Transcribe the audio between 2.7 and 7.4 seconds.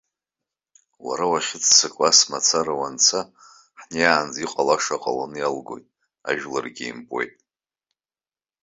уанца, ҳнеиаанӡа иҟалаша ҟаланы иалгоит, ажәларгьы еимпуеит.